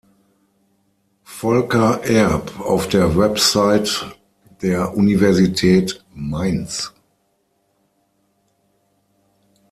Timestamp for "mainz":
6.15-6.91